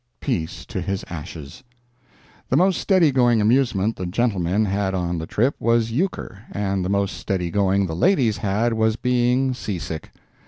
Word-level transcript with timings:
Peace 0.19 0.65
to 0.65 0.81
his 0.81 1.05
ashes! 1.11 1.63
The 2.49 2.57
most 2.57 2.81
steady 2.81 3.11
going 3.11 3.39
amusement 3.39 3.97
the 3.97 4.07
gentlemen 4.07 4.65
had 4.65 4.95
on 4.95 5.19
the 5.19 5.27
trip 5.27 5.53
was 5.59 5.91
euchre, 5.91 6.41
and 6.51 6.83
the 6.83 6.89
most 6.89 7.15
steady 7.17 7.51
going 7.51 7.85
the 7.85 7.95
ladies 7.95 8.37
had 8.37 8.73
was 8.73 8.95
being 8.95 9.53
sea 9.53 9.77
sick. 9.77 10.09